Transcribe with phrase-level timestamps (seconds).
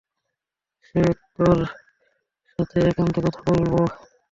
[0.85, 1.01] সে
[1.35, 1.57] তোর
[2.49, 3.81] সাথে একান্তে কথা বলবে।